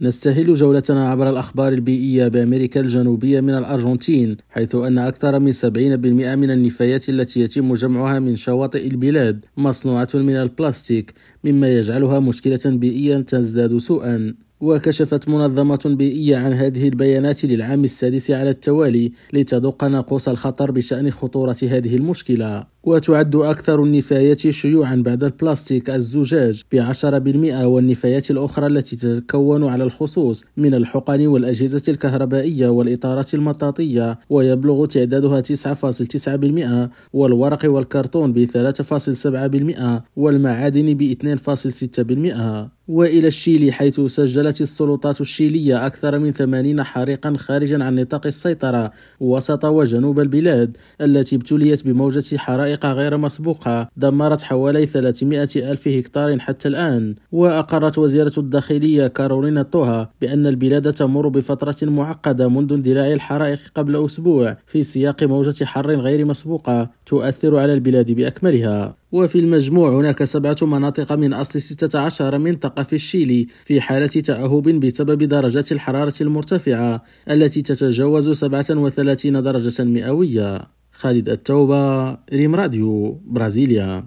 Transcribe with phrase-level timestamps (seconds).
[0.00, 5.66] نستهل جولتنا عبر الأخبار البيئية بأمريكا الجنوبية من الأرجنتين حيث أن أكثر من 70%
[6.36, 11.14] من النفايات التي يتم جمعها من شواطئ البلاد مصنوعة من البلاستيك
[11.44, 14.34] مما يجعلها مشكلة بيئية تزداد سوءا.
[14.60, 21.56] وكشفت منظمة بيئية عن هذه البيانات للعام السادس على التوالي لتدق ناقوس الخطر بشأن خطورة
[21.62, 22.66] هذه المشكلة.
[22.86, 30.44] وتعد أكثر النفايات شيوعا بعد البلاستيك الزجاج بعشرة بالمئة والنفايات الأخرى التي تتكون على الخصوص
[30.56, 35.42] من الحقن والأجهزة الكهربائية والإطارات المطاطية ويبلغ تعدادها
[36.86, 41.16] 9.9% والورق والكرتون ب 3.7% والمعادن ب
[42.72, 48.92] 2.6% وإلى الشيلي حيث سجلت السلطات الشيلية أكثر من 80 حريقا خارجا عن نطاق السيطرة
[49.20, 56.68] وسط وجنوب البلاد التي ابتليت بموجة حرائق غير مسبوقة دمرت حوالي 300 ألف هكتار حتى
[56.68, 57.14] الآن.
[57.32, 64.56] وأقرت وزيرة الداخلية كارولينا توها بأن البلاد تمر بفترة معقدة منذ اندلاع الحرائق قبل أسبوع
[64.66, 68.96] في سياق موجة حر غير مسبوقة تؤثر على البلاد بأكملها.
[69.12, 75.22] وفي المجموع هناك سبعة مناطق من أصل 16 منطقة في الشيلي في حالة تأهب بسبب
[75.22, 80.75] درجات الحرارة المرتفعة التي تتجاوز 37 درجة مئوية.
[80.96, 84.04] خالد التوبة ريم راديو برازيليا.